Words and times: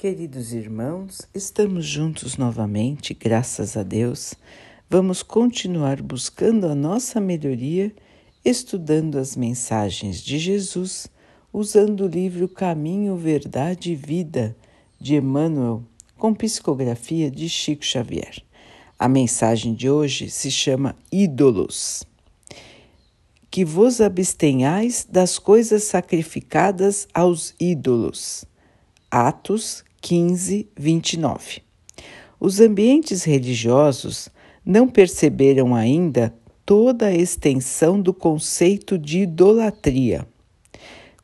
Queridos 0.00 0.54
irmãos, 0.54 1.28
estamos 1.34 1.84
juntos 1.84 2.38
novamente, 2.38 3.12
graças 3.12 3.76
a 3.76 3.82
Deus. 3.82 4.32
Vamos 4.88 5.22
continuar 5.22 6.00
buscando 6.00 6.66
a 6.66 6.74
nossa 6.74 7.20
melhoria, 7.20 7.94
estudando 8.42 9.18
as 9.18 9.36
mensagens 9.36 10.22
de 10.22 10.38
Jesus, 10.38 11.06
usando 11.52 12.06
o 12.06 12.08
livro 12.08 12.48
Caminho, 12.48 13.14
Verdade 13.14 13.92
e 13.92 13.94
Vida 13.94 14.56
de 14.98 15.16
Emmanuel, 15.16 15.84
com 16.16 16.32
psicografia 16.32 17.30
de 17.30 17.46
Chico 17.46 17.84
Xavier. 17.84 18.42
A 18.98 19.06
mensagem 19.06 19.74
de 19.74 19.90
hoje 19.90 20.30
se 20.30 20.50
chama 20.50 20.96
Ídolos. 21.12 22.04
Que 23.50 23.66
vos 23.66 24.00
abstenhais 24.00 25.06
das 25.06 25.38
coisas 25.38 25.84
sacrificadas 25.84 27.06
aos 27.12 27.54
ídolos. 27.60 28.46
Atos 29.10 29.84
15, 30.00 30.68
29. 30.76 31.62
Os 32.38 32.58
ambientes 32.58 33.22
religiosos 33.22 34.30
não 34.64 34.88
perceberam 34.88 35.74
ainda 35.74 36.34
toda 36.64 37.06
a 37.06 37.14
extensão 37.14 38.00
do 38.00 38.14
conceito 38.14 38.96
de 38.98 39.20
idolatria. 39.20 40.26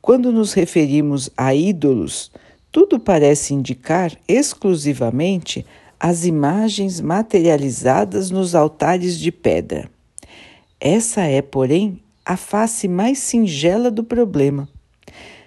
Quando 0.03 0.31
nos 0.31 0.53
referimos 0.53 1.31
a 1.37 1.55
ídolos, 1.55 2.31
tudo 2.71 3.01
parece 3.01 3.55
indicar 3.55 4.13
exclusivamente 4.29 5.65
as 5.99 6.27
imagens 6.27 7.01
materializadas 7.01 8.31
nos 8.31 8.55
altares 8.55 9.19
de 9.19 9.33
pedra. 9.33 9.91
Essa 10.79 11.23
é, 11.23 11.41
porém, 11.41 11.99
a 12.25 12.37
face 12.37 12.87
mais 12.87 13.19
singela 13.19 13.91
do 13.91 14.05
problema 14.05 14.69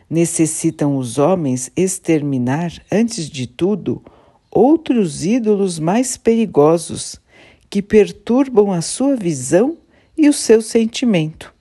necessitam 0.10 0.98
os 0.98 1.18
homens 1.18 1.72
exterminar, 1.76 2.74
antes 2.92 3.30
de 3.30 3.46
tudo, 3.46 4.04
outros 4.50 5.24
ídolos 5.24 5.78
mais 5.78 6.18
perigosos 6.18 7.22
que 7.70 7.82
perturbam 7.82 8.72
a 8.72 8.82
sua 8.82 9.16
visão 9.16 9.78
e 10.18 10.28
o 10.28 10.34
seu 10.34 10.62
sentimento. 10.62 11.54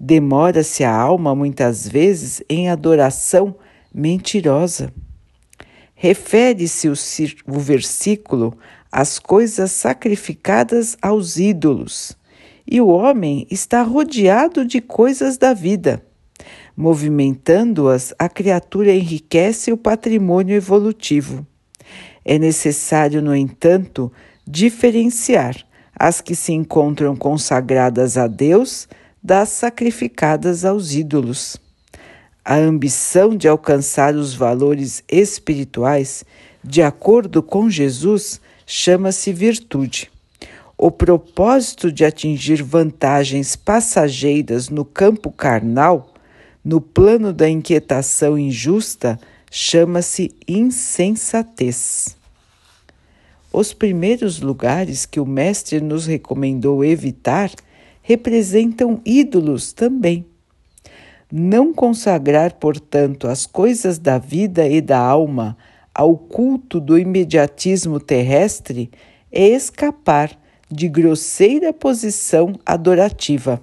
Demora-se 0.00 0.82
a 0.84 0.94
alma 0.94 1.34
muitas 1.34 1.86
vezes 1.86 2.42
em 2.48 2.70
adoração 2.70 3.54
mentirosa. 3.92 4.92
Refere-se 5.94 6.88
o, 6.88 6.94
o 7.46 7.58
versículo 7.58 8.56
às 8.90 9.18
coisas 9.18 9.72
sacrificadas 9.72 10.96
aos 11.02 11.36
ídolos, 11.36 12.16
e 12.66 12.80
o 12.80 12.88
homem 12.88 13.46
está 13.50 13.82
rodeado 13.82 14.64
de 14.64 14.80
coisas 14.80 15.36
da 15.36 15.52
vida 15.52 16.07
Movimentando-as, 16.80 18.14
a 18.16 18.28
criatura 18.28 18.94
enriquece 18.94 19.72
o 19.72 19.76
patrimônio 19.76 20.54
evolutivo. 20.54 21.44
É 22.24 22.38
necessário, 22.38 23.20
no 23.20 23.34
entanto, 23.34 24.12
diferenciar 24.46 25.56
as 25.92 26.20
que 26.20 26.36
se 26.36 26.52
encontram 26.52 27.16
consagradas 27.16 28.16
a 28.16 28.28
Deus 28.28 28.86
das 29.20 29.48
sacrificadas 29.48 30.64
aos 30.64 30.94
ídolos. 30.94 31.56
A 32.44 32.54
ambição 32.54 33.36
de 33.36 33.48
alcançar 33.48 34.14
os 34.14 34.32
valores 34.32 35.02
espirituais, 35.08 36.24
de 36.62 36.80
acordo 36.80 37.42
com 37.42 37.68
Jesus, 37.68 38.40
chama-se 38.64 39.32
virtude. 39.32 40.12
O 40.76 40.92
propósito 40.92 41.90
de 41.90 42.04
atingir 42.04 42.62
vantagens 42.62 43.56
passageiras 43.56 44.68
no 44.68 44.84
campo 44.84 45.32
carnal 45.32 46.14
no 46.64 46.80
plano 46.80 47.32
da 47.32 47.48
inquietação 47.48 48.38
injusta, 48.38 49.18
chama-se 49.50 50.34
insensatez. 50.46 52.16
Os 53.52 53.72
primeiros 53.72 54.40
lugares 54.40 55.06
que 55.06 55.18
o 55.18 55.26
Mestre 55.26 55.80
nos 55.80 56.06
recomendou 56.06 56.84
evitar 56.84 57.50
representam 58.02 59.00
ídolos 59.04 59.72
também. 59.72 60.24
Não 61.30 61.74
consagrar, 61.74 62.54
portanto, 62.54 63.26
as 63.26 63.46
coisas 63.46 63.98
da 63.98 64.18
vida 64.18 64.66
e 64.66 64.80
da 64.80 64.98
alma 64.98 65.56
ao 65.94 66.16
culto 66.16 66.80
do 66.80 66.98
imediatismo 66.98 67.98
terrestre 67.98 68.90
é 69.32 69.48
escapar 69.48 70.30
de 70.70 70.88
grosseira 70.88 71.72
posição 71.72 72.54
adorativa. 72.64 73.60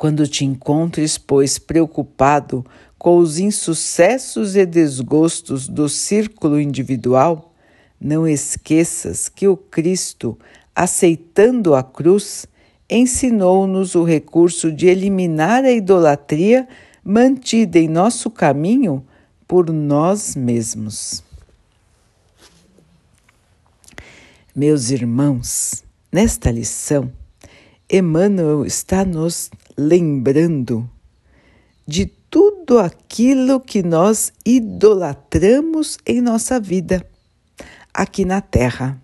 Quando 0.00 0.26
te 0.26 0.46
encontres, 0.46 1.18
pois, 1.18 1.58
preocupado 1.58 2.64
com 2.98 3.18
os 3.18 3.38
insucessos 3.38 4.56
e 4.56 4.64
desgostos 4.64 5.68
do 5.68 5.90
círculo 5.90 6.58
individual, 6.58 7.52
não 8.00 8.26
esqueças 8.26 9.28
que 9.28 9.46
o 9.46 9.58
Cristo, 9.58 10.38
aceitando 10.74 11.74
a 11.74 11.82
cruz, 11.82 12.46
ensinou-nos 12.88 13.94
o 13.94 14.02
recurso 14.02 14.72
de 14.72 14.86
eliminar 14.86 15.66
a 15.66 15.70
idolatria 15.70 16.66
mantida 17.04 17.78
em 17.78 17.86
nosso 17.86 18.30
caminho 18.30 19.04
por 19.46 19.70
nós 19.70 20.34
mesmos. 20.34 21.22
Meus 24.56 24.88
irmãos, 24.88 25.84
nesta 26.10 26.50
lição, 26.50 27.12
Emmanuel 27.92 28.64
está 28.64 29.04
nos 29.04 29.50
lembrando 29.80 30.88
de 31.86 32.04
tudo 32.04 32.78
aquilo 32.78 33.58
que 33.58 33.82
nós 33.82 34.32
idolatramos 34.44 35.98
em 36.06 36.20
nossa 36.20 36.60
vida 36.60 37.04
aqui 37.92 38.24
na 38.24 38.42
Terra. 38.42 39.00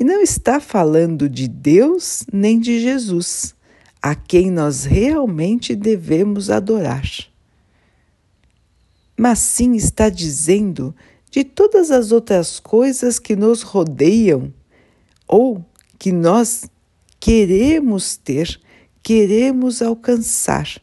E 0.00 0.02
não 0.02 0.22
está 0.22 0.58
falando 0.58 1.28
de 1.28 1.46
Deus 1.46 2.24
nem 2.32 2.58
de 2.58 2.80
Jesus, 2.80 3.54
a 4.00 4.14
quem 4.14 4.50
nós 4.50 4.84
realmente 4.84 5.76
devemos 5.76 6.50
adorar. 6.50 7.06
Mas 9.16 9.38
sim 9.38 9.74
está 9.74 10.08
dizendo 10.08 10.94
de 11.30 11.44
todas 11.44 11.90
as 11.90 12.10
outras 12.10 12.58
coisas 12.58 13.18
que 13.18 13.36
nos 13.36 13.62
rodeiam 13.62 14.52
ou 15.28 15.64
que 15.98 16.10
nós 16.10 16.64
queremos 17.20 18.16
ter 18.16 18.60
queremos 19.02 19.82
alcançar 19.82 20.80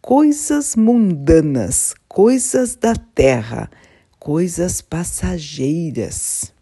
coisas 0.00 0.74
mundanas, 0.74 1.94
coisas 2.08 2.74
da 2.74 2.94
terra, 2.94 3.70
coisas 4.18 4.80
passageiras. 4.80 6.52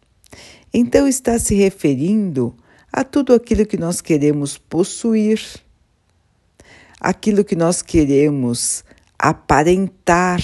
Então 0.74 1.06
está 1.06 1.38
se 1.38 1.54
referindo 1.54 2.54
a 2.92 3.04
tudo 3.04 3.32
aquilo 3.32 3.64
que 3.64 3.76
nós 3.76 4.00
queremos 4.00 4.58
possuir, 4.58 5.40
aquilo 7.00 7.44
que 7.44 7.54
nós 7.54 7.82
queremos 7.82 8.84
aparentar, 9.18 10.40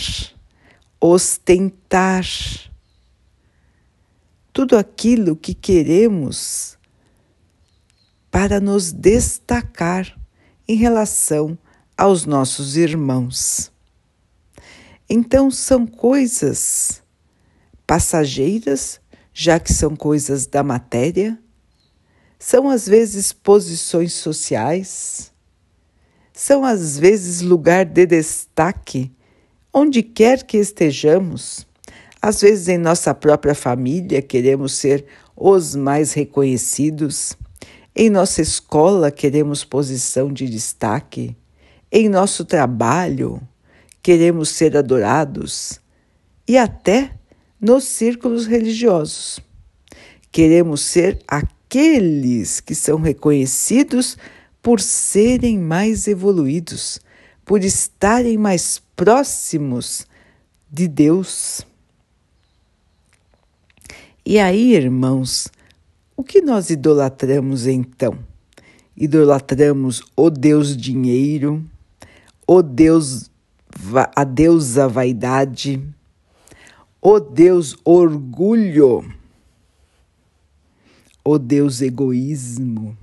ostentar, 1.01 2.25
tudo 4.53 4.79
aquilo 4.79 5.37
que 5.37 5.53
queremos 5.53 6.79
para 8.31 8.59
nos 8.61 8.93
destacar 8.93 10.17
em 10.69 10.77
relação 10.77 11.57
aos 11.97 12.25
nossos 12.25 12.77
irmãos. 12.77 13.71
Então, 15.09 15.51
são 15.51 15.87
coisas 15.87 17.03
passageiras, 17.87 19.01
já 19.33 19.61
que 19.61 19.73
são 19.73 19.95
coisas 19.95 20.47
da 20.47 20.63
matéria, 20.63 21.39
são 22.39 22.69
às 22.69 22.87
vezes 22.87 23.33
posições 23.33 24.13
sociais, 24.13 25.33
são 26.33 26.65
às 26.65 26.99
vezes 26.99 27.41
lugar 27.41 27.85
de 27.85 28.05
destaque, 28.05 29.11
onde 29.73 30.03
quer 30.03 30.43
que 30.43 30.59
estejamos. 30.59 31.67
Às 32.21 32.41
vezes 32.41 32.69
em 32.69 32.79
nossa 32.79 33.15
própria 33.15 33.55
família 33.55 34.21
queremos 34.21 34.73
ser 34.73 35.07
os 35.37 35.75
mais 35.77 36.13
reconhecidos. 36.13 37.37
Em 37.99 38.11
nossa 38.11 38.43
escola, 38.43 39.11
queremos 39.11 39.65
posição 39.65 40.31
de 40.31 40.47
destaque. 40.47 41.35
Em 41.91 42.11
nosso 42.11 42.45
trabalho, 42.45 43.41
queremos 44.03 44.51
ser 44.51 44.77
adorados. 44.77 45.81
E 46.47 46.59
até 46.59 47.13
nos 47.59 47.85
círculos 47.85 48.45
religiosos. 48.47 49.41
Queremos 50.31 50.83
ser 50.83 51.23
aqueles 51.27 52.61
que 52.61 52.75
são 52.75 53.01
reconhecidos 53.01 54.19
por 54.63 54.79
serem 54.79 55.59
mais 55.59 56.07
evoluídos, 56.07 57.01
por 57.47 57.65
estarem 57.65 58.37
mais 58.37 58.79
próximos 58.95 60.07
de 60.71 60.87
Deus. 60.87 61.63
E 64.23 64.39
aí, 64.39 64.75
irmãos, 64.75 65.49
que 66.27 66.43
nós 66.43 66.69
idolatramos 66.69 67.67
então? 67.67 68.19
Idolatramos 68.97 70.03
o 70.17 70.29
Deus 70.29 70.77
dinheiro, 70.77 71.65
o 72.47 72.63
Deus 72.63 73.31
a 74.15 74.25
deusa 74.25 74.89
vaidade, 74.89 75.83
o 77.01 77.21
Deus 77.21 77.77
orgulho, 77.85 79.05
o 81.25 81.39
Deus 81.39 81.81
egoísmo. 81.83 82.97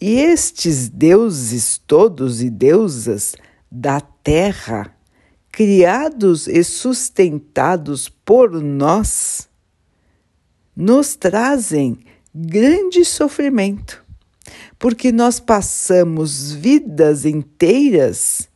E 0.00 0.18
estes 0.18 0.88
deuses 0.88 1.80
todos 1.86 2.42
e 2.42 2.50
deusas 2.50 3.36
da 3.70 4.00
terra, 4.00 4.96
criados 5.50 6.48
e 6.48 6.64
sustentados 6.64 8.08
por 8.08 8.50
nós, 8.60 9.48
nos 10.74 11.14
trazem 11.16 11.98
grande 12.34 13.04
sofrimento, 13.04 14.04
porque 14.78 15.12
nós 15.12 15.38
passamos 15.38 16.52
vidas 16.52 17.24
inteiras 17.24 18.48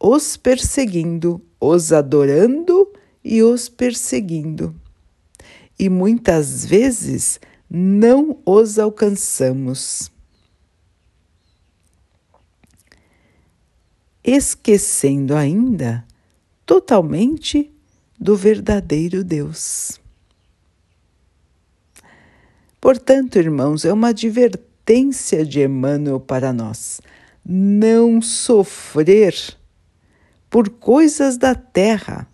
os 0.00 0.36
perseguindo, 0.36 1.42
os 1.60 1.92
adorando 1.92 2.90
e 3.22 3.42
os 3.42 3.68
perseguindo. 3.68 4.74
E 5.78 5.90
muitas 5.90 6.64
vezes 6.64 7.38
não 7.68 8.38
os 8.46 8.78
alcançamos. 8.78 10.10
Esquecendo 14.24 15.34
ainda 15.36 16.06
totalmente 16.64 17.70
do 18.18 18.36
verdadeiro 18.36 19.22
Deus. 19.22 19.99
Portanto, 22.80 23.36
irmãos, 23.38 23.84
é 23.84 23.92
uma 23.92 24.08
advertência 24.08 25.44
de 25.44 25.62
Emmanuel 25.62 26.18
para 26.18 26.52
nós 26.52 27.00
não 27.44 28.20
sofrer 28.20 29.34
por 30.48 30.68
coisas 30.68 31.36
da 31.36 31.54
terra, 31.54 32.26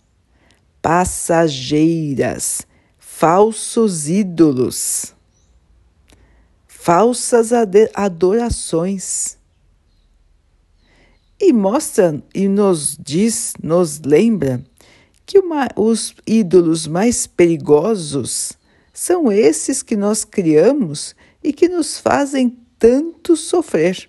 passageiras, 0.81 2.63
falsos 2.99 4.09
ídolos, 4.09 5.15
falsas 6.67 7.51
adorações. 7.95 9.37
E 11.39 11.53
mostra 11.53 12.23
e 12.35 12.49
nos 12.49 12.97
diz, 12.99 13.53
nos 13.63 14.01
lembra 14.01 14.65
que 15.27 15.39
uma, 15.39 15.69
os 15.77 16.15
ídolos 16.27 16.87
mais 16.87 17.27
perigosos 17.27 18.53
são 18.97 19.31
esses 19.31 19.83
que 19.83 19.95
nós 19.95 20.25
criamos 20.25 21.15
e 21.45 21.53
que 21.53 21.69
nos 21.69 21.99
fazem 21.99 22.57
tanto 22.79 23.37
sofrer. 23.37 24.09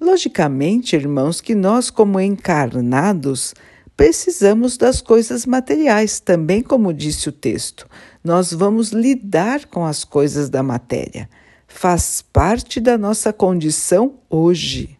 Logicamente, 0.00 0.96
irmãos, 0.96 1.40
que 1.40 1.54
nós, 1.54 1.88
como 1.88 2.18
encarnados, 2.18 3.54
precisamos 3.96 4.76
das 4.76 5.00
coisas 5.00 5.46
materiais, 5.46 6.18
também 6.18 6.60
como 6.60 6.92
disse 6.92 7.28
o 7.28 7.32
texto. 7.32 7.88
Nós 8.24 8.52
vamos 8.52 8.88
lidar 8.88 9.66
com 9.66 9.84
as 9.84 10.02
coisas 10.02 10.50
da 10.50 10.60
matéria. 10.60 11.30
Faz 11.68 12.20
parte 12.20 12.80
da 12.80 12.98
nossa 12.98 13.32
condição 13.32 14.14
hoje. 14.28 14.98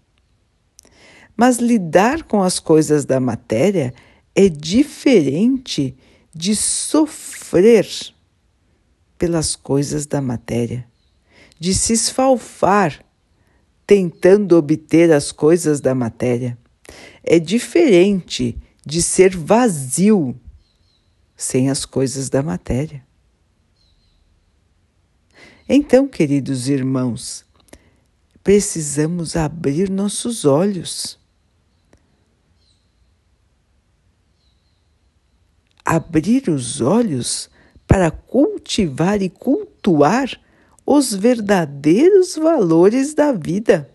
Mas 1.36 1.56
lidar 1.58 2.22
com 2.22 2.40
as 2.40 2.60
coisas 2.60 3.04
da 3.04 3.18
matéria 3.18 3.92
é 4.36 4.48
diferente 4.48 5.96
de 6.32 6.54
sofrer 6.54 8.11
pelas 9.22 9.54
coisas 9.54 10.04
da 10.04 10.20
matéria, 10.20 10.84
de 11.56 11.72
se 11.74 11.92
esfalfar 11.92 13.04
tentando 13.86 14.56
obter 14.56 15.12
as 15.12 15.30
coisas 15.30 15.80
da 15.80 15.94
matéria. 15.94 16.58
É 17.22 17.38
diferente 17.38 18.60
de 18.84 19.00
ser 19.00 19.36
vazio 19.36 20.34
sem 21.36 21.70
as 21.70 21.84
coisas 21.84 22.28
da 22.28 22.42
matéria. 22.42 23.06
Então, 25.68 26.08
queridos 26.08 26.68
irmãos, 26.68 27.44
precisamos 28.42 29.36
abrir 29.36 29.88
nossos 29.88 30.44
olhos. 30.44 31.16
Abrir 35.84 36.48
os 36.48 36.80
olhos 36.80 37.51
para 37.92 38.10
cultivar 38.10 39.20
e 39.20 39.28
cultuar 39.28 40.40
os 40.86 41.12
verdadeiros 41.12 42.36
valores 42.36 43.12
da 43.12 43.32
vida. 43.32 43.86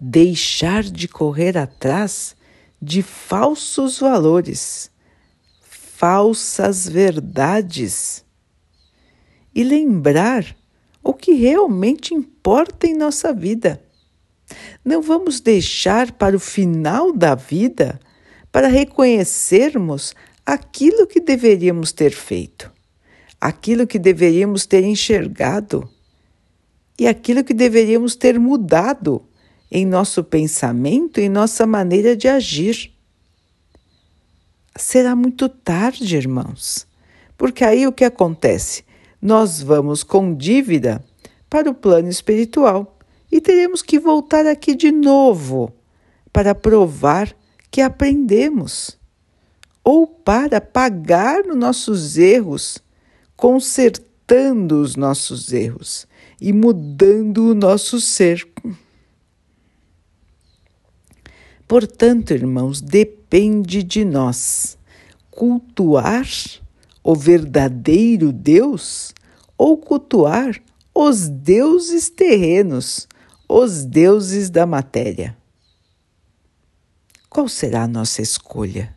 Deixar 0.00 0.82
de 0.82 1.06
correr 1.06 1.56
atrás 1.56 2.34
de 2.80 3.04
falsos 3.04 4.00
valores, 4.00 4.90
falsas 5.60 6.88
verdades 6.88 8.24
e 9.54 9.62
lembrar 9.62 10.56
o 11.04 11.14
que 11.14 11.34
realmente 11.34 12.12
importa 12.14 12.88
em 12.88 12.96
nossa 12.96 13.32
vida. 13.32 13.80
Não 14.84 15.00
vamos 15.00 15.38
deixar 15.38 16.10
para 16.10 16.34
o 16.34 16.40
final 16.40 17.12
da 17.12 17.36
vida 17.36 18.00
para 18.50 18.66
reconhecermos 18.66 20.16
aquilo 20.44 21.06
que 21.06 21.20
deveríamos 21.20 21.92
ter 21.92 22.10
feito, 22.10 22.70
aquilo 23.40 23.86
que 23.86 23.98
deveríamos 23.98 24.66
ter 24.66 24.84
enxergado 24.84 25.88
e 26.98 27.06
aquilo 27.06 27.44
que 27.44 27.54
deveríamos 27.54 28.16
ter 28.16 28.38
mudado 28.38 29.24
em 29.70 29.86
nosso 29.86 30.22
pensamento 30.22 31.20
e 31.20 31.28
nossa 31.28 31.66
maneira 31.66 32.14
de 32.14 32.28
agir. 32.28 32.92
Será 34.76 35.16
muito 35.16 35.48
tarde, 35.48 36.16
irmãos, 36.16 36.86
porque 37.36 37.64
aí 37.64 37.86
o 37.86 37.92
que 37.92 38.04
acontece? 38.04 38.84
Nós 39.20 39.62
vamos 39.62 40.02
com 40.02 40.34
dívida 40.34 41.02
para 41.48 41.70
o 41.70 41.74
plano 41.74 42.08
espiritual 42.08 42.98
e 43.30 43.40
teremos 43.40 43.80
que 43.80 43.98
voltar 43.98 44.46
aqui 44.46 44.74
de 44.74 44.90
novo 44.90 45.72
para 46.32 46.54
provar 46.54 47.34
que 47.70 47.80
aprendemos 47.80 48.98
ou 49.84 50.06
para 50.06 50.60
pagar 50.60 51.46
os 51.46 51.56
nossos 51.56 52.16
erros, 52.16 52.78
consertando 53.36 54.80
os 54.80 54.96
nossos 54.96 55.52
erros 55.52 56.06
e 56.40 56.52
mudando 56.52 57.50
o 57.50 57.54
nosso 57.54 58.00
ser. 58.00 58.48
Portanto, 61.66 62.32
irmãos, 62.32 62.80
depende 62.80 63.82
de 63.82 64.04
nós 64.04 64.76
cultuar 65.30 66.28
o 67.02 67.16
verdadeiro 67.16 68.32
Deus 68.32 69.14
ou 69.56 69.78
cultuar 69.78 70.60
os 70.94 71.28
deuses 71.28 72.10
terrenos, 72.10 73.08
os 73.48 73.84
deuses 73.84 74.50
da 74.50 74.66
matéria. 74.66 75.36
Qual 77.28 77.48
será 77.48 77.84
a 77.84 77.88
nossa 77.88 78.20
escolha? 78.20 78.94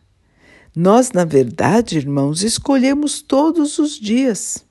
Nós, 0.78 1.10
na 1.10 1.24
verdade, 1.24 1.96
irmãos, 1.96 2.42
escolhemos 2.42 3.22
todos 3.22 3.78
os 3.78 3.98
dias. 3.98 4.62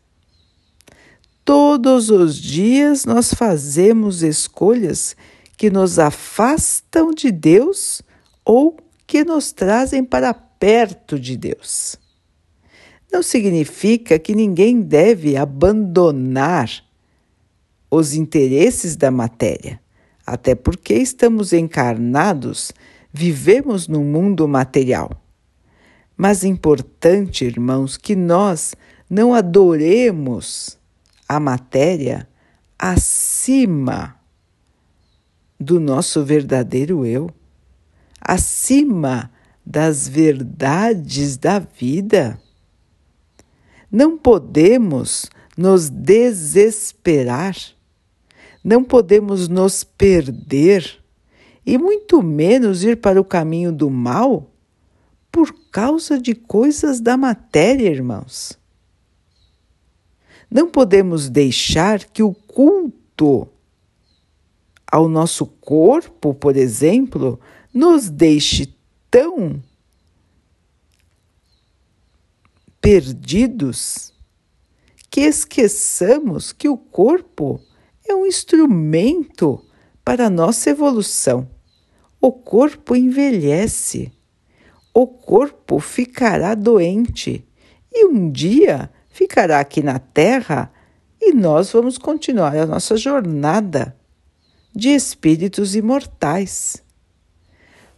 Todos 1.43 2.11
os 2.11 2.35
dias 2.35 3.05
nós 3.05 3.33
fazemos 3.33 4.21
escolhas 4.21 5.15
que 5.57 5.71
nos 5.71 5.97
afastam 5.97 7.11
de 7.11 7.31
Deus 7.31 8.03
ou 8.45 8.77
que 9.07 9.23
nos 9.23 9.51
trazem 9.51 10.03
para 10.03 10.31
perto 10.31 11.19
de 11.19 11.35
Deus. 11.35 11.95
Não 13.11 13.23
significa 13.23 14.19
que 14.19 14.35
ninguém 14.35 14.81
deve 14.81 15.35
abandonar 15.35 16.69
os 17.89 18.13
interesses 18.13 18.95
da 18.95 19.09
matéria, 19.09 19.81
até 20.23 20.53
porque 20.53 20.93
estamos 20.93 21.51
encarnados, 21.51 22.71
vivemos 23.11 23.87
no 23.87 24.03
mundo 24.03 24.47
material. 24.47 25.24
Mas 26.17 26.43
importante, 26.43 27.43
irmãos, 27.43 27.97
que 27.97 28.15
nós 28.15 28.73
não 29.09 29.33
adoremos 29.33 30.77
a 31.27 31.39
matéria 31.39 32.27
acima 32.79 34.15
do 35.59 35.79
nosso 35.79 36.23
verdadeiro 36.23 37.05
eu, 37.05 37.29
acima 38.21 39.31
das 39.65 40.07
verdades 40.07 41.37
da 41.37 41.59
vida. 41.59 42.39
Não 43.91 44.17
podemos 44.17 45.29
nos 45.57 45.89
desesperar, 45.89 47.55
não 48.63 48.83
podemos 48.83 49.47
nos 49.47 49.83
perder 49.83 50.99
e 51.65 51.77
muito 51.77 52.21
menos 52.21 52.83
ir 52.83 52.97
para 52.97 53.19
o 53.19 53.25
caminho 53.25 53.71
do 53.71 53.89
mal 53.89 54.51
por 55.35 55.53
causa 55.69 56.17
de 56.17 56.33
coisas 56.33 57.01
da 57.01 57.17
matéria, 57.17 57.89
irmãos. 57.89 58.57
Não 60.49 60.69
podemos 60.69 61.27
deixar 61.27 62.05
que 62.05 62.23
o 62.23 62.33
culto 62.33 63.45
ao 64.89 65.09
nosso 65.09 65.45
corpo, 65.45 66.33
por 66.33 66.55
exemplo, 66.55 67.37
nos 67.73 68.09
deixe 68.09 68.73
tão 69.11 69.61
perdidos 72.79 74.13
que 75.09 75.19
esqueçamos 75.19 76.53
que 76.53 76.69
o 76.69 76.77
corpo 76.77 77.59
é 78.07 78.15
um 78.15 78.25
instrumento 78.25 79.61
para 80.01 80.27
a 80.27 80.29
nossa 80.29 80.69
evolução. 80.69 81.45
O 82.21 82.31
corpo 82.31 82.95
envelhece 82.95 84.14
o 84.97 85.05
corpo 85.05 85.77
ficará 85.81 86.55
doente 86.55 87.45
e 87.91 88.05
um 88.05 88.31
dia 88.31 88.89
ficará 89.09 89.59
aqui 89.59 89.83
na 89.83 89.99
Terra 89.99 90.71
e 91.19 91.33
nós 91.33 91.73
vamos 91.73 91.97
continuar 91.97 92.55
a 92.55 92.65
nossa 92.65 92.95
jornada 92.95 93.93
de 94.73 94.89
espíritos 94.89 95.75
imortais. 95.75 96.81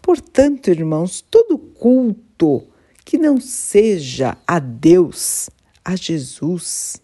Portanto, 0.02 0.72
irmãos, 0.72 1.22
todo 1.22 1.60
culto 1.60 2.68
que 3.06 3.20
não 3.20 3.40
seja 3.40 4.36
a 4.48 4.58
Deus, 4.58 5.52
a 5.86 5.96
Jesus, 5.96 7.00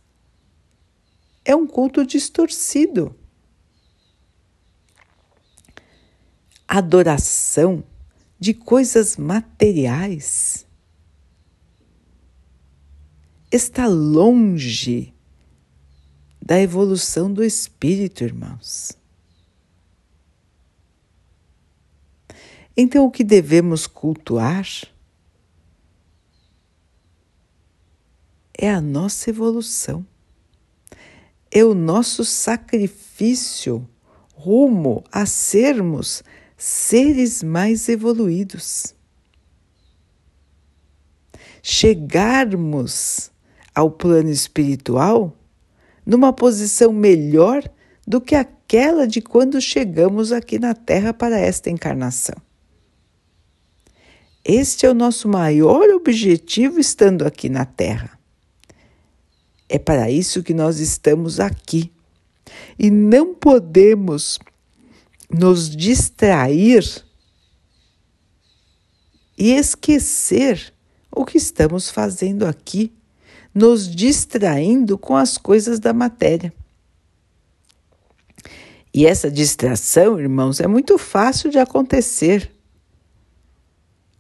é 1.45 1.55
um 1.55 1.67
culto 1.67 2.03
distorcido. 2.03 3.15
Adoração 6.67 7.83
de 8.43 8.53
coisas 8.53 9.15
materiais 9.15 10.67
está 13.49 13.87
longe 13.87 15.13
da 16.41 16.59
evolução 16.59 17.31
do 17.31 17.41
espírito, 17.41 18.21
irmãos. 18.21 18.97
Então, 22.75 23.05
o 23.05 23.11
que 23.11 23.23
devemos 23.23 23.87
cultuar 23.87 24.67
é 28.53 28.69
a 28.69 28.81
nossa 28.81 29.29
evolução, 29.29 30.05
é 31.49 31.63
o 31.63 31.73
nosso 31.73 32.25
sacrifício 32.25 33.87
rumo 34.33 35.01
a 35.09 35.25
sermos 35.25 36.21
seres 36.57 37.43
mais 37.43 37.87
evoluídos. 37.89 38.95
Chegarmos 41.61 43.31
ao 43.73 43.89
plano 43.89 44.29
espiritual 44.29 45.35
numa 46.05 46.33
posição 46.33 46.91
melhor 46.91 47.63
do 48.05 48.19
que 48.19 48.35
aquela 48.35 49.07
de 49.07 49.21
quando 49.21 49.61
chegamos 49.61 50.31
aqui 50.31 50.59
na 50.59 50.73
Terra 50.73 51.13
para 51.13 51.39
esta 51.39 51.69
encarnação. 51.69 52.35
Este 54.43 54.85
é 54.85 54.89
o 54.89 54.93
nosso 54.93 55.29
maior 55.29 55.89
objetivo 55.89 56.79
estando 56.79 57.25
aqui 57.25 57.47
na 57.47 57.65
Terra. 57.65 58.19
É 59.69 59.79
para 59.79 60.11
isso 60.11 60.43
que 60.43 60.53
nós 60.53 60.79
estamos 60.79 61.39
aqui. 61.39 61.91
E 62.77 62.91
não 62.91 63.33
podemos 63.33 64.37
nos 65.33 65.69
distrair 65.75 67.03
e 69.37 69.51
esquecer 69.53 70.73
o 71.11 71.25
que 71.25 71.37
estamos 71.37 71.89
fazendo 71.89 72.45
aqui, 72.45 72.93
nos 73.53 73.87
distraindo 73.93 74.97
com 74.97 75.15
as 75.15 75.37
coisas 75.37 75.79
da 75.79 75.91
matéria. 75.91 76.53
E 78.93 79.07
essa 79.07 79.29
distração, 79.29 80.19
irmãos, 80.19 80.59
é 80.59 80.67
muito 80.67 80.99
fácil 80.99 81.49
de 81.49 81.57
acontecer. 81.57 82.51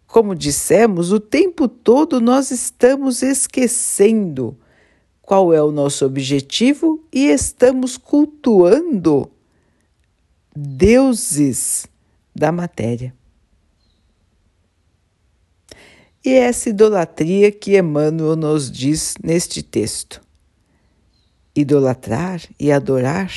Como 0.07 0.35
dissemos, 0.35 1.11
o 1.11 1.19
tempo 1.19 1.67
todo 1.67 2.19
nós 2.19 2.49
estamos 2.49 3.21
esquecendo 3.21 4.57
qual 5.21 5.53
é 5.53 5.61
o 5.61 5.71
nosso 5.71 6.05
objetivo 6.05 7.03
e 7.11 7.27
estamos 7.27 7.97
cultuando 7.97 9.32
deuses 10.55 11.87
da 12.35 12.51
matéria. 12.51 13.13
E 16.25 16.29
é 16.29 16.39
essa 16.39 16.69
idolatria 16.69 17.51
que 17.51 17.77
Emmanuel 17.77 18.35
nos 18.35 18.71
diz 18.71 19.15
neste 19.21 19.61
texto. 19.61 20.21
Idolatrar 21.55 22.41
e 22.59 22.71
adorar 22.71 23.31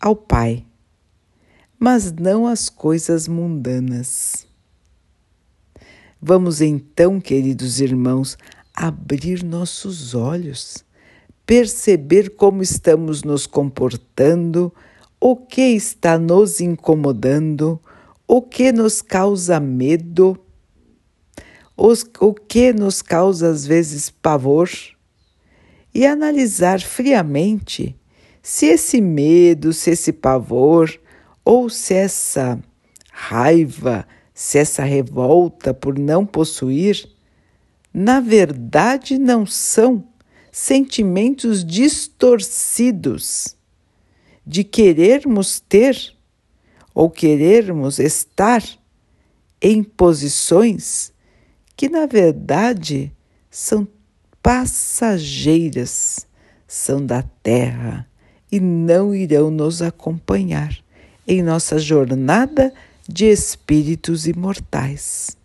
ao 0.00 0.16
Pai, 0.16 0.64
mas 1.78 2.12
não 2.12 2.46
as 2.46 2.68
coisas 2.68 3.28
mundanas. 3.28 4.46
Vamos 6.20 6.60
então, 6.60 7.20
queridos 7.20 7.80
irmãos, 7.80 8.36
abrir 8.74 9.44
nossos 9.44 10.14
olhos, 10.14 10.84
perceber 11.46 12.30
como 12.30 12.62
estamos 12.62 13.22
nos 13.22 13.46
comportando, 13.46 14.74
o 15.28 15.34
que 15.34 15.74
está 15.74 16.16
nos 16.16 16.60
incomodando, 16.60 17.80
o 18.28 18.40
que 18.40 18.70
nos 18.70 19.02
causa 19.02 19.58
medo, 19.58 20.38
os, 21.76 22.04
o 22.20 22.32
que 22.32 22.72
nos 22.72 23.02
causa 23.02 23.50
às 23.50 23.66
vezes 23.66 24.08
pavor, 24.08 24.70
e 25.92 26.06
analisar 26.06 26.80
friamente 26.80 27.96
se 28.40 28.66
esse 28.66 29.00
medo, 29.00 29.72
se 29.72 29.90
esse 29.90 30.12
pavor 30.12 30.96
ou 31.44 31.68
se 31.68 31.94
essa 31.94 32.60
raiva, 33.10 34.06
se 34.32 34.58
essa 34.58 34.84
revolta 34.84 35.74
por 35.74 35.98
não 35.98 36.24
possuir, 36.24 37.04
na 37.92 38.20
verdade 38.20 39.18
não 39.18 39.44
são 39.44 40.06
sentimentos 40.52 41.64
distorcidos 41.64 43.55
de 44.46 44.62
querermos 44.62 45.58
ter 45.58 46.14
ou 46.94 47.10
querermos 47.10 47.98
estar 47.98 48.62
em 49.60 49.82
posições 49.82 51.12
que, 51.76 51.88
na 51.88 52.06
verdade, 52.06 53.12
são 53.50 53.86
passageiras, 54.42 56.26
são 56.66 57.04
da 57.04 57.22
terra 57.42 58.08
e 58.50 58.60
não 58.60 59.14
irão 59.14 59.50
nos 59.50 59.82
acompanhar 59.82 60.76
em 61.26 61.42
nossa 61.42 61.78
jornada 61.78 62.72
de 63.08 63.26
espíritos 63.26 64.26
imortais. 64.26 65.36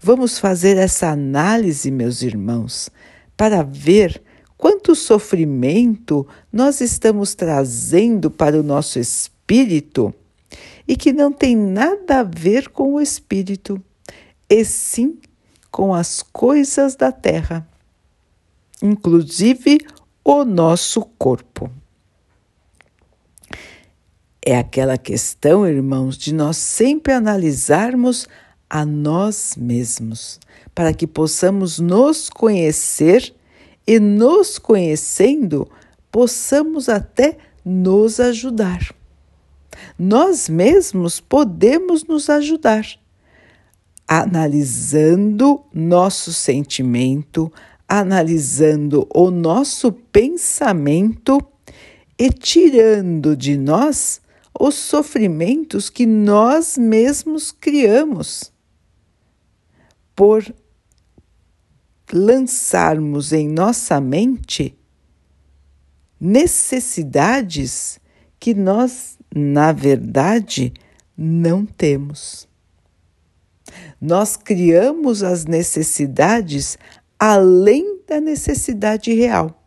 Vamos 0.00 0.38
fazer 0.38 0.76
essa 0.76 1.08
análise, 1.10 1.90
meus 1.90 2.22
irmãos, 2.22 2.88
para 3.36 3.62
ver 3.62 4.22
quanto 4.56 4.94
sofrimento 4.94 6.26
nós 6.52 6.80
estamos 6.80 7.34
trazendo 7.34 8.30
para 8.30 8.58
o 8.58 8.62
nosso 8.62 8.98
espírito 8.98 10.14
e 10.86 10.96
que 10.96 11.12
não 11.12 11.32
tem 11.32 11.56
nada 11.56 12.20
a 12.20 12.22
ver 12.22 12.68
com 12.68 12.94
o 12.94 13.00
espírito, 13.00 13.82
e 14.48 14.64
sim 14.64 15.18
com 15.70 15.92
as 15.92 16.22
coisas 16.22 16.94
da 16.94 17.10
terra, 17.10 17.68
inclusive 18.82 19.80
o 20.24 20.44
nosso 20.44 21.02
corpo. 21.18 21.70
É 24.40 24.56
aquela 24.56 24.96
questão, 24.96 25.66
irmãos, 25.66 26.16
de 26.16 26.32
nós 26.32 26.56
sempre 26.56 27.12
analisarmos 27.12 28.28
a 28.70 28.86
nós 28.86 29.54
mesmos, 29.56 30.38
para 30.72 30.94
que 30.94 31.06
possamos 31.06 31.80
nos 31.80 32.30
conhecer 32.30 33.34
e, 33.86 34.00
nos 34.00 34.58
conhecendo, 34.58 35.68
possamos 36.10 36.88
até 36.88 37.38
nos 37.64 38.18
ajudar. 38.20 38.94
Nós 39.98 40.48
mesmos 40.48 41.20
podemos 41.20 42.04
nos 42.04 42.28
ajudar, 42.30 42.86
analisando 44.08 45.62
nosso 45.72 46.32
sentimento, 46.32 47.52
analisando 47.88 49.06
o 49.14 49.30
nosso 49.30 49.92
pensamento 49.92 51.38
e 52.18 52.30
tirando 52.30 53.36
de 53.36 53.56
nós 53.56 54.20
os 54.58 54.74
sofrimentos 54.74 55.90
que 55.90 56.06
nós 56.06 56.78
mesmos 56.78 57.52
criamos 57.52 58.52
por 60.14 60.42
lançarmos 62.12 63.32
em 63.32 63.48
nossa 63.48 64.00
mente 64.00 64.76
necessidades 66.20 67.98
que 68.38 68.54
nós, 68.54 69.18
na 69.34 69.72
verdade, 69.72 70.72
não 71.16 71.64
temos. 71.64 72.48
Nós 74.00 74.36
criamos 74.36 75.22
as 75.22 75.44
necessidades 75.44 76.78
além 77.18 78.00
da 78.06 78.20
necessidade 78.20 79.12
real. 79.12 79.62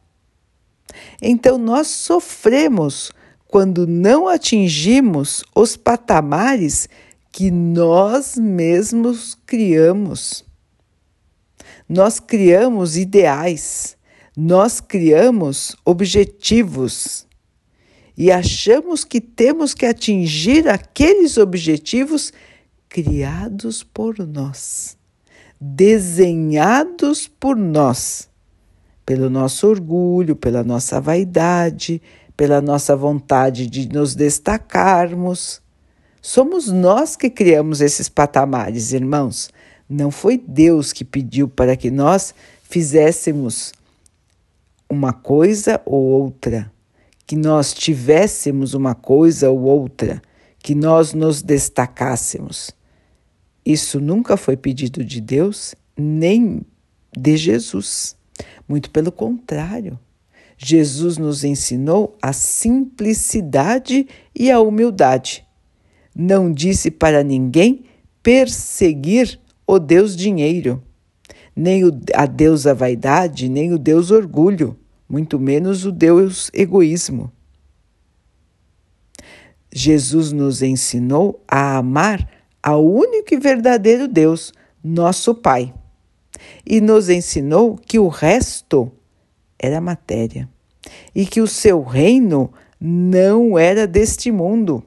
Então, 1.22 1.58
nós 1.58 1.88
sofremos 1.88 3.12
quando 3.48 3.88
não 3.88 4.28
atingimos 4.28 5.44
os 5.56 5.76
patamares 5.76 6.88
que 7.32 7.52
nós 7.52 8.38
mesmos 8.38 9.38
criamos. 9.46 10.46
Nós 11.90 12.20
criamos 12.20 12.96
ideais, 12.96 13.98
nós 14.38 14.80
criamos 14.80 15.76
objetivos 15.84 17.28
e 18.16 18.32
achamos 18.32 19.04
que 19.04 19.20
temos 19.20 19.74
que 19.74 19.88
atingir 19.88 20.70
aqueles 20.70 21.38
objetivos 21.38 22.32
criados 22.88 23.82
por 23.82 24.20
nós, 24.20 24.98
desenhados 25.60 27.28
por 27.28 27.56
nós, 27.56 28.30
pelo 29.04 29.28
nosso 29.28 29.68
orgulho, 29.68 30.36
pela 30.36 30.64
nossa 30.64 31.02
vaidade, 31.02 32.00
pela 32.38 32.62
nossa 32.62 32.96
vontade 32.96 33.66
de 33.66 33.90
nos 33.90 34.14
destacarmos. 34.14 35.60
Somos 36.22 36.68
nós 36.68 37.16
que 37.16 37.30
criamos 37.30 37.82
esses 37.82 38.08
patamares, 38.10 38.94
irmãos. 38.94 39.50
Não 39.90 40.12
foi 40.12 40.38
Deus 40.38 40.94
que 40.94 41.04
pediu 41.04 41.50
para 41.50 41.76
que 41.76 41.90
nós 41.90 42.36
fizéssemos 42.62 43.74
uma 44.88 45.12
coisa 45.12 45.82
ou 45.84 46.04
outra, 46.04 46.72
que 47.26 47.36
nós 47.36 47.74
tivéssemos 47.74 48.76
uma 48.76 48.94
coisa 48.94 49.50
ou 49.50 49.62
outra, 49.62 50.22
que 50.60 50.76
nós 50.76 51.14
nos 51.14 51.42
destacássemos. 51.42 52.72
Isso 53.66 54.00
nunca 54.00 54.38
foi 54.38 54.56
pedido 54.56 55.04
de 55.04 55.20
Deus, 55.20 55.74
nem 55.98 56.62
de 57.18 57.38
Jesus. 57.38 58.16
Muito 58.68 58.92
pelo 58.92 59.12
contrário. 59.12 60.00
Jesus 60.58 61.18
nos 61.18 61.44
ensinou 61.44 62.16
a 62.22 62.34
simplicidade 62.34 64.08
e 64.36 64.52
a 64.52 64.60
humildade. 64.60 65.46
Não 66.16 66.52
disse 66.52 66.92
para 66.92 67.24
ninguém 67.24 67.86
perseguir 68.22 69.40
o 69.72 69.78
Deus 69.78 70.16
dinheiro, 70.16 70.82
nem 71.56 71.84
a 72.16 72.26
deusa 72.26 72.74
vaidade, 72.74 73.48
nem 73.48 73.72
o 73.72 73.78
Deus 73.78 74.10
orgulho, 74.10 74.76
muito 75.08 75.40
menos 75.40 75.86
o 75.86 75.92
Deus 75.92 76.50
egoísmo. 76.56 77.32
Jesus 79.72 80.32
nos 80.32 80.64
ensinou 80.64 81.44
a 81.48 81.78
amar 81.78 82.28
ao 82.64 82.84
único 82.84 83.32
e 83.32 83.38
verdadeiro 83.38 84.08
Deus, 84.08 84.52
nosso 84.84 85.36
Pai, 85.36 85.72
e 86.66 86.82
nos 86.82 87.08
ensinou 87.08 87.76
que 87.78 88.00
o 88.00 88.08
resto 88.08 88.92
era 89.60 89.80
matéria 89.80 90.50
e 91.14 91.28
que 91.28 91.42
o 91.42 91.48
seu 91.48 91.84
reino 91.84 92.52
não 92.82 93.56
era 93.56 93.86
deste 93.86 94.32
mundo. 94.32 94.84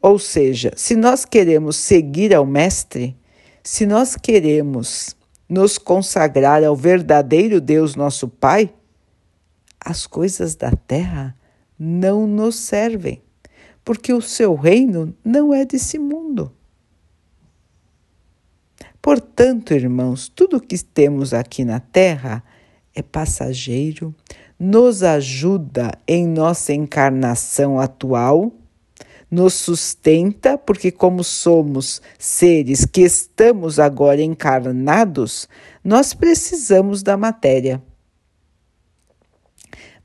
Ou 0.00 0.20
seja, 0.20 0.72
se 0.76 0.94
nós 0.94 1.24
queremos 1.24 1.74
seguir 1.74 2.32
ao 2.32 2.46
Mestre, 2.46 3.16
se 3.66 3.84
nós 3.84 4.14
queremos 4.14 5.16
nos 5.48 5.76
consagrar 5.76 6.62
ao 6.62 6.76
verdadeiro 6.76 7.60
Deus, 7.60 7.96
nosso 7.96 8.28
Pai, 8.28 8.72
as 9.84 10.06
coisas 10.06 10.54
da 10.54 10.70
terra 10.70 11.36
não 11.76 12.28
nos 12.28 12.54
servem, 12.54 13.20
porque 13.84 14.12
o 14.12 14.22
seu 14.22 14.54
reino 14.54 15.12
não 15.24 15.52
é 15.52 15.64
desse 15.64 15.98
mundo. 15.98 16.52
Portanto, 19.02 19.74
irmãos, 19.74 20.28
tudo 20.28 20.60
que 20.60 20.78
temos 20.78 21.34
aqui 21.34 21.64
na 21.64 21.80
terra 21.80 22.44
é 22.94 23.02
passageiro, 23.02 24.14
nos 24.56 25.02
ajuda 25.02 25.90
em 26.06 26.24
nossa 26.24 26.72
encarnação 26.72 27.80
atual 27.80 28.52
nos 29.30 29.54
sustenta, 29.54 30.56
porque, 30.56 30.90
como 30.90 31.24
somos 31.24 32.00
seres 32.18 32.84
que 32.84 33.02
estamos 33.02 33.78
agora 33.78 34.22
encarnados, 34.22 35.48
nós 35.82 36.14
precisamos 36.14 37.02
da 37.02 37.16
matéria. 37.16 37.82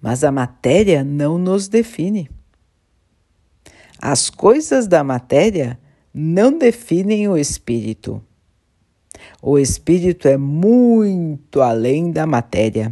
Mas 0.02 0.24
a 0.24 0.32
matéria 0.32 1.04
não 1.04 1.38
nos 1.38 1.67
define. 1.67 2.30
As 4.00 4.32
coisas 4.32 4.88
da 4.88 5.04
matéria 5.04 5.80
não 6.12 6.58
definem 6.58 7.28
o 7.28 7.38
espírito. 7.38 8.22
O 9.39 9.60
espírito 9.60 10.28
é 10.28 10.38
muito 10.38 11.62
além 11.62 12.12
da 12.12 12.26
matéria. 12.26 12.91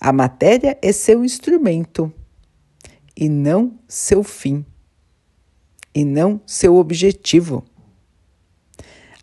A 0.00 0.12
matéria 0.12 0.76
é 0.82 0.90
seu 0.90 1.24
instrumento 1.24 2.12
e 3.16 3.28
não 3.28 3.78
seu 3.86 4.24
fim 4.24 4.66
e 5.96 6.04
não 6.04 6.38
seu 6.46 6.76
objetivo. 6.76 7.64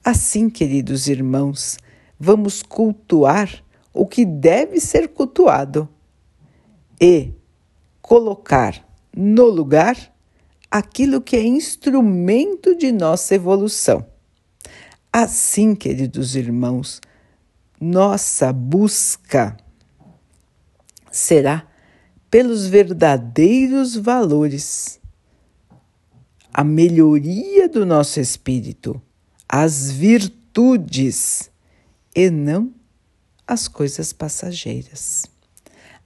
Assim, 0.04 0.50
queridos 0.50 1.08
irmãos, 1.08 1.78
vamos 2.20 2.64
cultuar 2.64 3.64
o 3.94 4.08
que 4.08 4.26
deve 4.26 4.80
ser 4.80 5.10
cultuado 5.10 5.88
e 7.00 7.32
colocar 8.02 8.84
no 9.16 9.46
lugar 9.46 9.96
aquilo 10.72 11.22
que 11.22 11.36
é 11.36 11.44
instrumento 11.44 12.76
de 12.76 12.92
nossa 12.92 13.36
evolução. 13.36 14.08
Assim, 15.12 15.76
queridos 15.76 16.36
irmãos, 16.36 17.00
nossa 17.80 18.52
busca 18.52 19.56
será 21.12 21.68
pelos 22.32 22.66
verdadeiros 22.66 23.96
valores 23.96 25.03
a 26.54 26.64
melhoria 26.64 27.68
do 27.68 27.84
nosso 27.84 28.20
espírito, 28.20 29.02
as 29.50 29.90
virtudes 29.90 31.50
e 32.16 32.30
não 32.30 32.72
as 33.48 33.68
coisas 33.68 34.14
passageiras. 34.14 35.26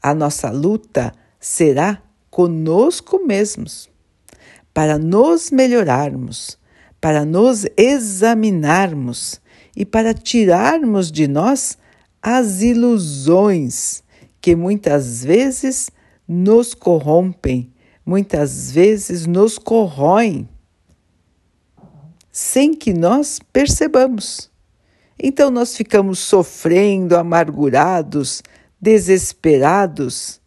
A 0.01 0.15
nossa 0.15 0.49
luta 0.49 1.13
será 1.37 2.01
conosco 2.29 3.25
mesmos, 3.25 3.89
para 4.73 4.97
nos 4.97 5.51
melhorarmos, 5.51 6.57
para 7.01 7.25
nos 7.25 7.65
examinarmos 7.75 9.41
e 9.75 9.85
para 9.85 10.13
tirarmos 10.13 11.11
de 11.11 11.27
nós 11.27 11.77
as 12.21 12.61
ilusões 12.61 14.01
que 14.39 14.55
muitas 14.55 15.23
vezes 15.25 15.89
nos 16.27 16.73
corrompem 16.73 17.71
muitas 18.07 18.71
vezes 18.71 19.25
nos 19.25 19.59
corroem 19.59 20.47
sem 22.31 22.73
que 22.73 22.93
nós 22.93 23.41
percebamos. 23.51 24.49
Então 25.21 25.51
nós 25.51 25.75
ficamos 25.75 26.19
sofrendo, 26.19 27.17
amargurados, 27.17 28.41
desesperados, 28.79 30.39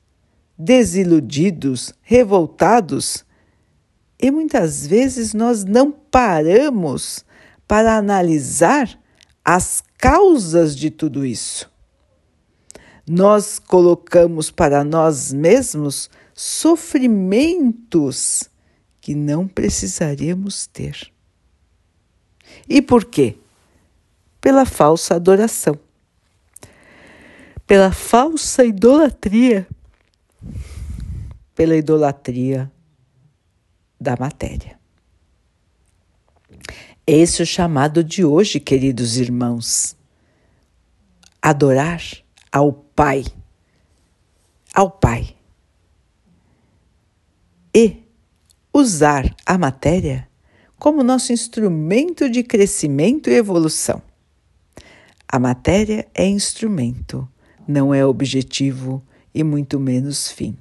desiludidos, 0.56 1.92
revoltados, 2.00 3.26
e 4.18 4.30
muitas 4.30 4.86
vezes 4.86 5.34
nós 5.34 5.62
não 5.62 5.90
paramos 5.90 7.24
para 7.68 7.96
analisar 7.96 8.98
as 9.44 9.82
causas 9.98 10.74
de 10.74 10.90
tudo 10.90 11.26
isso. 11.26 11.70
Nós 13.06 13.58
colocamos 13.58 14.50
para 14.50 14.82
nós 14.82 15.32
mesmos 15.32 16.08
sofrimentos 16.40 18.48
que 18.98 19.14
não 19.14 19.46
precisaríamos 19.46 20.66
ter. 20.66 21.12
E 22.66 22.80
por 22.80 23.04
quê? 23.04 23.36
Pela 24.40 24.64
falsa 24.64 25.16
adoração, 25.16 25.78
pela 27.66 27.92
falsa 27.92 28.64
idolatria, 28.64 29.68
pela 31.54 31.76
idolatria 31.76 32.72
da 34.00 34.16
matéria. 34.18 34.80
Esse 37.06 37.42
é 37.42 37.44
o 37.44 37.46
chamado 37.46 38.02
de 38.02 38.24
hoje, 38.24 38.58
queridos 38.58 39.18
irmãos. 39.18 39.94
Adorar 41.42 42.00
ao 42.50 42.72
Pai. 42.72 43.26
Ao 44.72 44.90
Pai 44.90 45.36
e 47.74 48.02
usar 48.72 49.34
a 49.44 49.58
matéria 49.58 50.28
como 50.78 51.02
nosso 51.02 51.32
instrumento 51.32 52.28
de 52.30 52.42
crescimento 52.42 53.28
e 53.28 53.34
evolução. 53.34 54.02
A 55.28 55.38
matéria 55.38 56.08
é 56.14 56.26
instrumento, 56.26 57.28
não 57.68 57.94
é 57.94 58.04
objetivo 58.04 59.02
e 59.34 59.44
muito 59.44 59.78
menos 59.78 60.30
fim. 60.30 60.56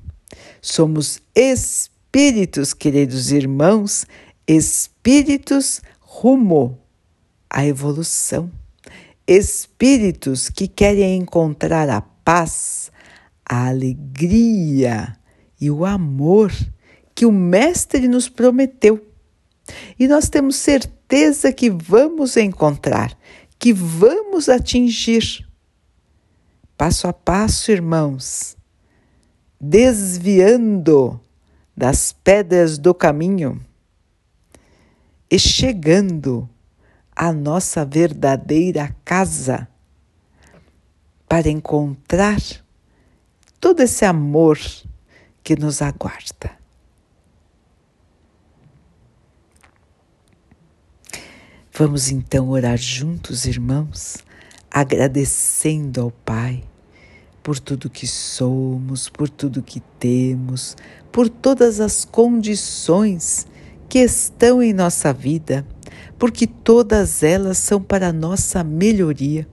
Somos 0.62 1.22
espíritos, 1.34 2.74
queridos 2.74 3.32
irmãos, 3.32 4.06
espíritos 4.48 5.82
rumo 6.02 6.78
à 7.50 7.66
evolução. 7.66 8.52
Espíritos 9.26 10.50
que 10.50 10.68
querem 10.68 11.18
encontrar 11.18 11.90
a 11.90 12.02
paz, 12.02 12.92
a 13.48 13.68
alegria 13.68 15.16
e 15.60 15.72
o 15.72 15.86
amor 15.86 16.52
que 17.20 17.26
o 17.26 17.34
Mestre 17.34 18.08
nos 18.08 18.30
prometeu. 18.30 19.06
E 20.00 20.08
nós 20.08 20.30
temos 20.30 20.56
certeza 20.56 21.52
que 21.52 21.70
vamos 21.70 22.38
encontrar, 22.38 23.14
que 23.60 23.74
vamos 23.74 24.48
atingir, 24.48 25.46
passo 26.78 27.10
a 27.10 27.12
passo, 27.12 27.74
irmãos, 27.74 28.56
desviando 29.60 31.20
das 31.76 32.14
pedras 32.14 32.78
do 32.78 32.94
caminho 32.94 33.60
e 35.30 35.38
chegando 35.38 36.50
à 37.14 37.34
nossa 37.34 37.84
verdadeira 37.84 38.96
casa 39.04 39.68
para 41.28 41.50
encontrar 41.50 42.40
todo 43.60 43.82
esse 43.82 44.06
amor 44.06 44.58
que 45.44 45.58
nos 45.58 45.82
aguarda. 45.82 46.59
Vamos 51.80 52.12
então 52.12 52.50
orar 52.50 52.78
juntos, 52.78 53.46
irmãos, 53.46 54.18
agradecendo 54.70 56.02
ao 56.02 56.12
Pai 56.12 56.62
por 57.42 57.58
tudo 57.58 57.90
que 57.90 58.06
somos, 58.06 59.08
por 59.08 59.30
tudo 59.30 59.64
que 59.64 59.80
temos, 59.98 60.76
por 61.10 61.30
todas 61.30 61.80
as 61.80 62.04
condições 62.04 63.48
que 63.88 64.00
estão 64.00 64.62
em 64.62 64.74
nossa 64.74 65.14
vida, 65.14 65.66
porque 66.18 66.46
todas 66.46 67.24
elas 67.24 67.58
são 67.58 67.82
para 67.82 68.12
nossa 68.12 68.62
melhoria, 68.62 69.48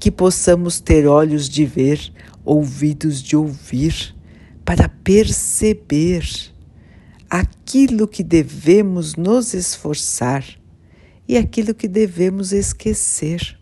que 0.00 0.10
possamos 0.10 0.80
ter 0.80 1.06
olhos 1.06 1.48
de 1.48 1.64
ver, 1.64 2.12
ouvidos 2.44 3.22
de 3.22 3.36
ouvir, 3.36 4.16
para 4.64 4.88
perceber 4.88 6.28
aquilo 7.30 8.08
que 8.08 8.24
devemos 8.24 9.14
nos 9.14 9.54
esforçar 9.54 10.60
e 11.26 11.36
aquilo 11.36 11.74
que 11.74 11.88
devemos 11.88 12.52
esquecer, 12.52 13.58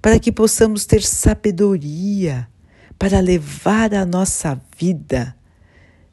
para 0.00 0.18
que 0.18 0.32
possamos 0.32 0.84
ter 0.84 1.02
sabedoria 1.02 2.48
para 2.98 3.20
levar 3.20 3.94
a 3.94 4.04
nossa 4.04 4.60
vida 4.76 5.36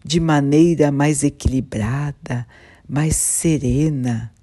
de 0.03 0.19
maneira 0.19 0.91
mais 0.91 1.23
equilibrada, 1.23 2.47
mais 2.87 3.15
serena, 3.15 4.33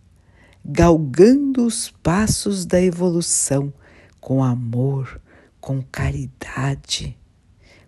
galgando 0.64 1.64
os 1.64 1.90
passos 1.90 2.66
da 2.66 2.80
evolução 2.80 3.72
com 4.20 4.42
amor, 4.42 5.20
com 5.60 5.80
caridade, 5.82 7.16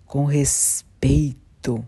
com 0.07 0.25
respeito, 0.25 1.85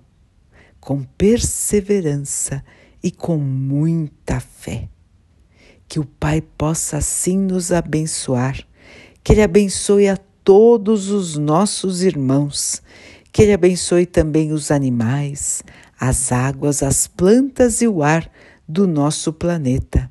com 0.80 1.02
perseverança 1.02 2.64
e 3.02 3.10
com 3.10 3.38
muita 3.38 4.40
fé 4.40 4.88
que 5.90 5.98
o 5.98 6.04
Pai 6.04 6.40
possa 6.40 6.98
assim 6.98 7.36
nos 7.36 7.72
abençoar, 7.72 8.64
que 9.24 9.32
Ele 9.32 9.42
abençoe 9.42 10.08
a 10.08 10.16
todos 10.16 11.10
os 11.10 11.36
nossos 11.36 12.04
irmãos, 12.04 12.80
que 13.32 13.42
Ele 13.42 13.52
abençoe 13.52 14.06
também 14.06 14.52
os 14.52 14.70
animais, 14.70 15.64
as 15.98 16.30
águas, 16.30 16.84
as 16.84 17.08
plantas 17.08 17.82
e 17.82 17.88
o 17.88 18.04
ar 18.04 18.30
do 18.68 18.86
nosso 18.86 19.32
planeta, 19.32 20.08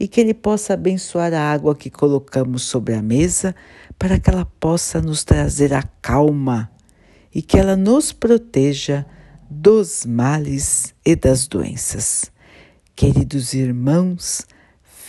e 0.00 0.08
que 0.08 0.20
Ele 0.20 0.34
possa 0.34 0.74
abençoar 0.74 1.32
a 1.32 1.52
água 1.52 1.76
que 1.76 1.90
colocamos 1.90 2.62
sobre 2.62 2.94
a 2.94 3.00
mesa 3.00 3.54
para 3.96 4.18
que 4.18 4.28
ela 4.28 4.44
possa 4.58 5.00
nos 5.00 5.22
trazer 5.22 5.72
a 5.72 5.84
calma 6.02 6.68
e 7.32 7.40
que 7.40 7.56
ela 7.56 7.76
nos 7.76 8.12
proteja 8.12 9.06
dos 9.48 10.04
males 10.04 10.92
e 11.06 11.14
das 11.14 11.46
doenças. 11.46 12.32
Queridos 12.96 13.54
irmãos, 13.54 14.44